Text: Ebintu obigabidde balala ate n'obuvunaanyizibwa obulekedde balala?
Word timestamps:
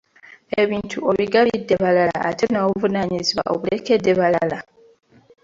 Ebintu 0.61 0.97
obigabidde 1.09 1.75
balala 1.83 2.17
ate 2.29 2.45
n'obuvunaanyizibwa 2.49 3.43
obulekedde 3.53 4.11
balala? 4.19 4.59